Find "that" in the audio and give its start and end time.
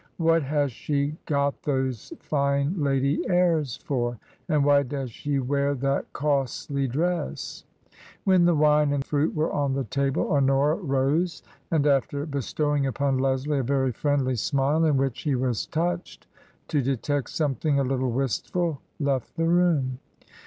5.75-6.11